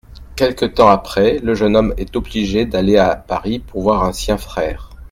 Quelque 0.35 0.65
temps 0.65 0.87
après, 0.87 1.37
le 1.43 1.53
jeune 1.53 1.75
homme 1.77 1.93
est 1.95 2.15
obligé 2.15 2.65
d'aller 2.65 2.97
à 2.97 3.15
Paris 3.15 3.63
voir 3.75 4.03
un 4.03 4.13
sien 4.13 4.39
frère. 4.39 4.89